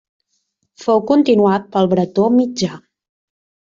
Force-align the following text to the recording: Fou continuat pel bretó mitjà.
Fou 0.85 1.03
continuat 1.11 1.67
pel 1.75 1.91
bretó 1.93 2.25
mitjà. 2.41 2.71